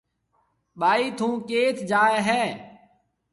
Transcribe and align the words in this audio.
ٻائِي 0.79 1.05
ٿُون 1.17 1.33
ڪيٿ 1.49 1.75
جائي 1.89 2.17
هيَ۔ 2.27 2.43